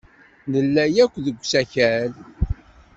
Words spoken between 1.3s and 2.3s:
usakal.